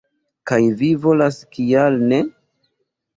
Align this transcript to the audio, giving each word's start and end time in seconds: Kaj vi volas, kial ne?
Kaj 0.51 0.57
vi 0.79 0.87
volas, 1.03 1.37
kial 1.57 1.99
ne? 2.13 2.19